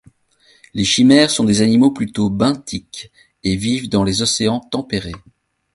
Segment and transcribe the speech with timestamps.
[0.73, 3.11] Les Chimères sont des animaux plutôt benthiques
[3.43, 5.13] et vivent dans les océans tempérés.